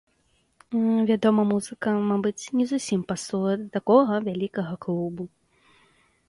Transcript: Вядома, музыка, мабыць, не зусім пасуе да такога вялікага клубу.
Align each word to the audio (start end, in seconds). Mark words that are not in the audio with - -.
Вядома, 1.09 1.41
музыка, 1.51 1.93
мабыць, 2.11 2.47
не 2.61 2.65
зусім 2.71 2.99
пасуе 3.13 3.53
да 3.65 3.69
такога 3.77 4.13
вялікага 4.31 4.73
клубу. 4.89 5.23